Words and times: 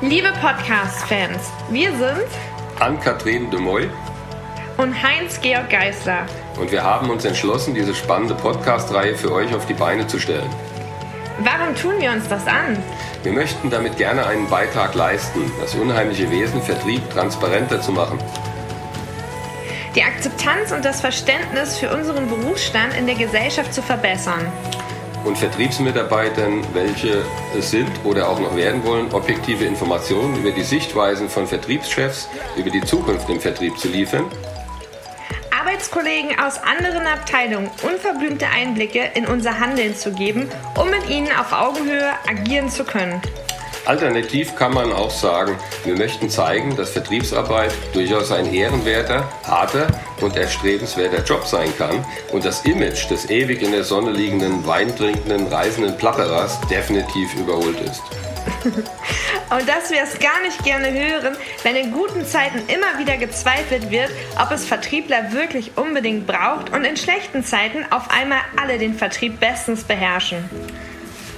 Liebe 0.00 0.32
Podcast-Fans, 0.40 1.50
wir 1.70 1.90
sind 1.90 2.28
Ann-Kathrin 2.78 3.50
de 3.50 3.58
Moy 3.58 3.90
und 4.76 4.94
Heinz-Georg 5.02 5.68
Geisler. 5.70 6.24
Und 6.56 6.70
wir 6.70 6.84
haben 6.84 7.10
uns 7.10 7.24
entschlossen, 7.24 7.74
diese 7.74 7.92
spannende 7.92 8.36
Podcast-Reihe 8.36 9.16
für 9.16 9.32
euch 9.32 9.52
auf 9.52 9.66
die 9.66 9.74
Beine 9.74 10.06
zu 10.06 10.20
stellen. 10.20 10.48
Warum 11.40 11.74
tun 11.74 11.94
wir 11.98 12.12
uns 12.12 12.28
das 12.28 12.46
an? 12.46 12.80
Wir 13.24 13.32
möchten 13.32 13.70
damit 13.70 13.96
gerne 13.96 14.24
einen 14.24 14.48
Beitrag 14.48 14.94
leisten, 14.94 15.50
das 15.60 15.74
unheimliche 15.74 16.30
Wesen 16.30 16.62
Vertrieb 16.62 17.02
transparenter 17.10 17.80
zu 17.80 17.90
machen. 17.90 18.20
Die 19.96 20.04
Akzeptanz 20.04 20.70
und 20.70 20.84
das 20.84 21.00
Verständnis 21.00 21.76
für 21.76 21.92
unseren 21.92 22.28
Berufsstand 22.28 22.94
in 22.96 23.06
der 23.06 23.16
Gesellschaft 23.16 23.74
zu 23.74 23.82
verbessern 23.82 24.46
und 25.24 25.36
Vertriebsmitarbeitern, 25.38 26.64
welche 26.74 27.24
es 27.58 27.70
sind 27.70 27.90
oder 28.04 28.28
auch 28.28 28.40
noch 28.40 28.56
werden 28.56 28.84
wollen, 28.84 29.12
objektive 29.12 29.64
Informationen 29.64 30.36
über 30.36 30.50
die 30.50 30.62
Sichtweisen 30.62 31.28
von 31.28 31.46
Vertriebschefs, 31.46 32.28
über 32.56 32.70
die 32.70 32.82
Zukunft 32.82 33.28
im 33.28 33.40
Vertrieb 33.40 33.78
zu 33.78 33.88
liefern. 33.88 34.26
Arbeitskollegen 35.50 36.38
aus 36.40 36.58
anderen 36.58 37.06
Abteilungen 37.06 37.70
unverblümte 37.82 38.46
Einblicke 38.46 39.10
in 39.14 39.26
unser 39.26 39.60
Handeln 39.60 39.94
zu 39.94 40.12
geben, 40.12 40.48
um 40.76 40.90
mit 40.90 41.08
ihnen 41.08 41.28
auf 41.36 41.52
Augenhöhe 41.52 42.12
agieren 42.28 42.68
zu 42.68 42.84
können. 42.84 43.20
Alternativ 43.88 44.54
kann 44.54 44.74
man 44.74 44.92
auch 44.92 45.10
sagen, 45.10 45.56
wir 45.84 45.96
möchten 45.96 46.28
zeigen, 46.28 46.76
dass 46.76 46.90
Vertriebsarbeit 46.90 47.72
durchaus 47.94 48.30
ein 48.30 48.52
ehrenwerter, 48.52 49.26
harter 49.44 49.86
und 50.20 50.36
erstrebenswerter 50.36 51.24
Job 51.24 51.46
sein 51.46 51.74
kann 51.78 52.04
und 52.30 52.44
das 52.44 52.66
Image 52.66 53.08
des 53.08 53.30
ewig 53.30 53.62
in 53.62 53.72
der 53.72 53.84
Sonne 53.84 54.10
liegenden, 54.10 54.66
weintrinkenden, 54.66 55.46
reisenden 55.46 55.96
Plapperers 55.96 56.60
definitiv 56.70 57.34
überholt 57.36 57.80
ist. 57.80 58.02
und 59.50 59.66
dass 59.66 59.90
wir 59.90 60.02
es 60.02 60.18
gar 60.18 60.42
nicht 60.42 60.62
gerne 60.64 60.92
hören, 60.92 61.34
wenn 61.62 61.74
in 61.74 61.90
guten 61.90 62.26
Zeiten 62.26 62.58
immer 62.68 62.98
wieder 62.98 63.16
gezweifelt 63.16 63.90
wird, 63.90 64.10
ob 64.38 64.50
es 64.50 64.66
Vertriebler 64.66 65.32
wirklich 65.32 65.78
unbedingt 65.78 66.26
braucht 66.26 66.74
und 66.74 66.84
in 66.84 66.98
schlechten 66.98 67.42
Zeiten 67.42 67.86
auf 67.90 68.10
einmal 68.10 68.40
alle 68.60 68.76
den 68.76 68.92
Vertrieb 68.92 69.40
bestens 69.40 69.82
beherrschen. 69.84 70.44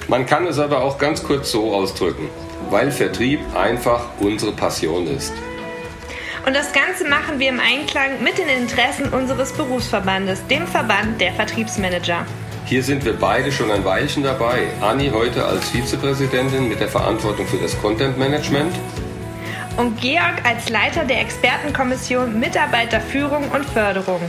Man 0.09 0.27
kann 0.27 0.47
es 0.47 0.59
aber 0.59 0.83
auch 0.83 0.99
ganz 0.99 1.23
kurz 1.23 1.51
so 1.51 1.73
ausdrücken, 1.75 2.29
weil 2.71 2.91
Vertrieb 2.91 3.41
einfach 3.55 4.07
unsere 4.19 4.53
Passion 4.53 5.07
ist. 5.07 5.33
Und 6.47 6.57
das 6.57 6.73
Ganze 6.73 7.07
machen 7.07 7.39
wir 7.39 7.49
im 7.49 7.61
Einklang 7.61 8.23
mit 8.23 8.39
den 8.39 8.49
Interessen 8.49 9.11
unseres 9.11 9.53
Berufsverbandes, 9.53 10.47
dem 10.47 10.67
Verband 10.67 11.21
der 11.21 11.33
Vertriebsmanager. 11.33 12.27
Hier 12.65 12.83
sind 12.83 13.05
wir 13.05 13.15
beide 13.15 13.53
schon 13.53 13.71
ein 13.71 13.85
Weilchen 13.85 14.23
dabei. 14.23 14.69
Anni 14.81 15.11
heute 15.11 15.45
als 15.45 15.69
Vizepräsidentin 15.71 16.69
mit 16.69 16.81
der 16.81 16.89
Verantwortung 16.89 17.47
für 17.47 17.59
das 17.59 17.81
Content 17.81 18.17
Management. 18.17 18.75
Und 19.77 20.01
Georg 20.01 20.45
als 20.45 20.69
Leiter 20.69 21.05
der 21.05 21.21
Expertenkommission 21.21 22.39
Mitarbeiterführung 22.39 23.49
und 23.51 23.65
Förderung. 23.67 24.21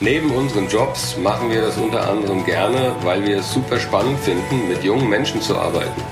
Neben 0.00 0.30
unseren 0.32 0.68
Jobs 0.68 1.16
machen 1.16 1.50
wir 1.50 1.62
das 1.62 1.76
unter 1.76 2.08
anderem 2.08 2.44
gerne, 2.44 2.94
weil 3.02 3.24
wir 3.26 3.38
es 3.38 3.52
super 3.52 3.78
spannend 3.78 4.18
finden, 4.20 4.68
mit 4.68 4.82
jungen 4.82 5.08
Menschen 5.08 5.40
zu 5.40 5.56
arbeiten. 5.56 6.02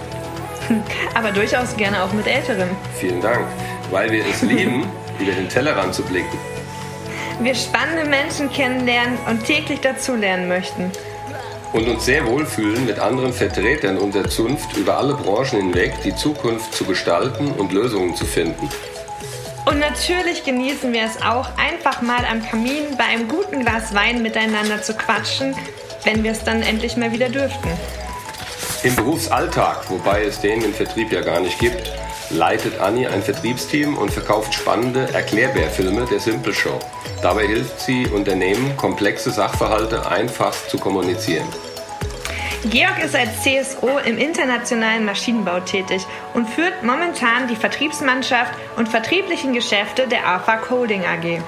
Aber 1.14 1.33
durchaus 1.33 1.77
gerne 1.77 2.03
auch 2.03 2.12
mit 2.12 2.27
älteren. 2.27 2.69
Vielen 2.98 3.20
Dank. 3.20 3.45
Weil 3.91 4.11
wir 4.11 4.25
es 4.25 4.42
lieben, 4.42 4.86
über 5.19 5.33
den 5.33 5.48
Tellerrand 5.48 5.95
zu 5.95 6.03
blicken. 6.03 6.39
Wir 7.41 7.55
spannende 7.55 8.05
Menschen 8.05 8.51
kennenlernen 8.52 9.18
und 9.29 9.45
täglich 9.45 9.80
dazulernen 9.80 10.47
möchten. 10.47 10.92
Und 11.73 11.89
uns 11.89 12.05
sehr 12.05 12.27
wohlfühlen, 12.27 12.85
mit 12.85 12.98
anderen 12.98 13.33
Vertretern 13.33 13.97
unserer 13.97 14.29
Zunft 14.29 14.77
über 14.77 14.98
alle 14.98 15.14
Branchen 15.14 15.61
hinweg 15.61 15.95
die 16.05 16.14
Zukunft 16.14 16.74
zu 16.74 16.85
gestalten 16.85 17.52
und 17.52 17.73
Lösungen 17.73 18.14
zu 18.14 18.24
finden. 18.24 18.68
Und 19.67 19.79
natürlich 19.79 20.45
genießen 20.45 20.93
wir 20.93 21.05
es 21.05 21.21
auch, 21.23 21.48
einfach 21.59 22.03
mal 22.03 22.25
am 22.25 22.43
Kamin 22.43 22.97
bei 22.97 23.05
einem 23.05 23.29
guten 23.29 23.61
Glas 23.61 23.95
Wein 23.95 24.23
miteinander 24.23 24.83
zu 24.83 24.95
quatschen, 24.95 25.55
wenn 26.05 26.25
wir 26.25 26.33
es 26.33 26.43
dann 26.45 26.63
endlich 26.63 26.97
mal 26.97 27.13
wieder 27.13 27.29
dürften. 27.29 27.69
Im 28.83 28.97
Berufsalltag, 28.97 29.91
wobei 29.91 30.25
es 30.25 30.41
den 30.41 30.63
im 30.63 30.73
Vertrieb 30.73 31.13
ja 31.13 31.21
gar 31.21 31.41
nicht 31.41 31.59
gibt, 31.59 31.93
leitet 32.31 32.81
Anni 32.81 33.07
ein 33.07 33.23
Vertriebsteam 33.23 33.98
und 33.98 34.11
verkauft 34.11 34.55
spannende 34.55 35.13
Erklärbärfilme 35.13 36.07
der 36.07 36.21
Simple 36.21 36.55
Show. 36.55 36.79
Dabei 37.21 37.47
hilft 37.47 37.81
sie 37.81 38.07
Unternehmen, 38.07 38.77
komplexe 38.79 39.31
Sachverhalte 39.31 40.07
einfach 40.11 40.55
zu 40.69 40.79
kommunizieren. 40.79 41.47
Georg 42.69 43.03
ist 43.03 43.17
als 43.17 43.43
CSO 43.43 43.98
im 44.05 44.19
internationalen 44.19 45.07
Maschinenbau 45.07 45.61
tätig 45.61 46.07
und 46.35 46.47
führt 46.47 46.83
momentan 46.83 47.48
die 47.48 47.57
Vertriebsmannschaft 47.57 48.53
und 48.77 48.87
vertrieblichen 48.87 49.55
Geschäfte 49.55 50.07
der 50.07 50.27
AFAC 50.29 50.69
Holding 50.71 51.05
AG. 51.05 51.41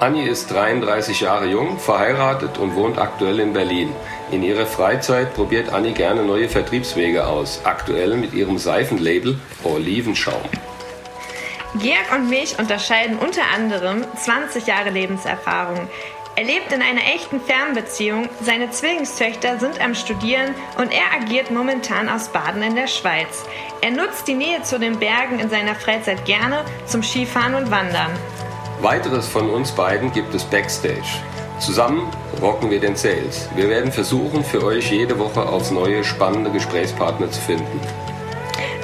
Anni 0.00 0.26
ist 0.26 0.50
33 0.50 1.20
Jahre 1.20 1.44
jung, 1.44 1.78
verheiratet 1.78 2.56
und 2.56 2.74
wohnt 2.74 2.96
aktuell 2.96 3.38
in 3.38 3.52
Berlin. 3.52 3.92
In 4.30 4.42
ihrer 4.42 4.64
Freizeit 4.64 5.34
probiert 5.34 5.74
Anni 5.74 5.92
gerne 5.92 6.22
neue 6.22 6.48
Vertriebswege 6.48 7.26
aus, 7.26 7.60
aktuell 7.64 8.16
mit 8.16 8.32
ihrem 8.32 8.56
Seifenlabel 8.56 9.38
Olivenschaum. 9.62 10.40
Georg 11.74 12.12
und 12.14 12.30
mich 12.30 12.58
unterscheiden 12.58 13.18
unter 13.18 13.42
anderem 13.54 14.04
20 14.16 14.66
Jahre 14.66 14.88
Lebenserfahrung. 14.88 15.88
Er 16.36 16.44
lebt 16.44 16.72
in 16.72 16.80
einer 16.80 17.02
echten 17.14 17.40
Fernbeziehung, 17.40 18.28
seine 18.40 18.70
Zwillingstöchter 18.70 19.58
sind 19.58 19.80
am 19.80 19.94
Studieren 19.94 20.54
und 20.78 20.92
er 20.92 21.20
agiert 21.20 21.50
momentan 21.50 22.08
aus 22.08 22.28
Baden 22.28 22.62
in 22.62 22.76
der 22.76 22.86
Schweiz. 22.86 23.44
Er 23.82 23.90
nutzt 23.90 24.28
die 24.28 24.34
Nähe 24.34 24.62
zu 24.62 24.78
den 24.78 24.98
Bergen 24.98 25.40
in 25.40 25.50
seiner 25.50 25.74
Freizeit 25.74 26.24
gerne 26.24 26.64
zum 26.86 27.02
Skifahren 27.02 27.56
und 27.56 27.70
Wandern. 27.70 28.12
Weiteres 28.80 29.26
von 29.26 29.50
uns 29.50 29.72
beiden 29.72 30.12
gibt 30.12 30.32
es 30.34 30.44
Backstage. 30.44 31.20
Zusammen 31.58 32.08
rocken 32.40 32.70
wir 32.70 32.80
den 32.80 32.96
Sales. 32.96 33.48
Wir 33.54 33.68
werden 33.68 33.92
versuchen, 33.92 34.42
für 34.42 34.64
euch 34.64 34.90
jede 34.90 35.18
Woche 35.18 35.42
aufs 35.42 35.70
neue 35.70 36.04
spannende 36.04 36.50
Gesprächspartner 36.50 37.30
zu 37.30 37.40
finden. 37.40 37.80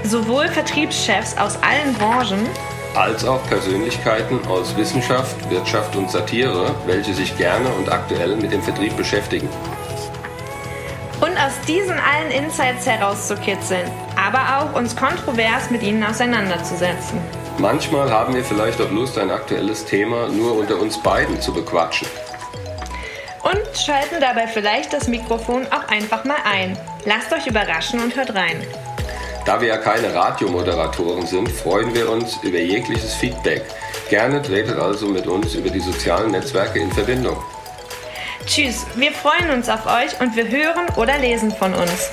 Sowohl 0.05 0.49
Vertriebschefs 0.49 1.39
aus 1.39 1.59
allen 1.63 1.95
Branchen 1.95 2.47
als 2.97 3.25
auch 3.25 3.47
Persönlichkeiten 3.49 4.41
aus 4.49 4.77
Wissenschaft, 4.77 5.51
Wirtschaft 5.51 5.95
und 5.97 6.11
Satire, 6.11 6.75
welche 6.87 7.13
sich 7.13 7.37
gerne 7.37 7.69
und 7.69 7.93
aktuell 7.93 8.37
mit 8.37 8.53
dem 8.53 8.63
Vertrieb 8.63 8.97
beschäftigen. 8.97 9.49
Und 11.21 11.37
aus 11.39 11.53
diesen 11.67 11.99
allen 11.99 12.31
Insights 12.31 12.87
herauszukitzeln, 12.87 13.91
aber 14.17 14.59
auch 14.59 14.79
uns 14.79 14.97
kontrovers 14.97 15.71
mit 15.71 15.83
ihnen 15.83 16.03
auseinanderzusetzen. 16.05 17.21
Manchmal 17.59 18.11
haben 18.11 18.35
wir 18.35 18.45
vielleicht 18.45 18.81
auch 18.81 18.91
Lust, 18.91 19.19
ein 19.19 19.31
aktuelles 19.31 19.85
Thema 19.85 20.29
nur 20.29 20.57
unter 20.59 20.79
uns 20.79 20.99
beiden 20.99 21.41
zu 21.41 21.55
bequatschen. 21.55 22.07
Und 23.43 23.79
schalten 23.79 24.17
dabei 24.21 24.47
vielleicht 24.47 24.93
das 24.93 25.09
Mikrofon 25.09 25.67
auch 25.71 25.89
einfach 25.89 26.25
mal 26.25 26.37
ein. 26.45 26.77
Lasst 27.05 27.33
euch 27.33 27.47
überraschen 27.47 28.03
und 28.03 28.17
hört 28.17 28.35
rein. 28.35 28.67
Da 29.47 29.61
wir 29.61 29.69
ja 29.69 29.77
keine 29.77 30.13
Radiomoderatoren 30.13 31.25
sind, 31.25 31.49
freuen 31.49 31.95
wir 31.95 32.11
uns 32.11 32.37
über 32.43 32.59
jegliches 32.59 33.15
Feedback. 33.15 33.63
Gerne 34.11 34.43
tretet 34.43 34.77
also 34.77 35.07
mit 35.07 35.29
uns 35.29 35.55
über 35.55 35.71
die 35.71 35.79
sozialen 35.79 36.33
Netzwerke 36.33 36.81
in 36.81 36.91
Verbindung. 36.91 37.37
Tschüss, 38.45 38.85
wir 38.97 39.13
freuen 39.13 39.51
uns 39.51 39.69
auf 39.69 39.87
euch 39.87 40.21
und 40.21 40.35
wir 40.35 40.49
hören 40.49 40.87
oder 40.97 41.19
lesen 41.19 41.53
von 41.53 41.73
uns. 41.75 42.11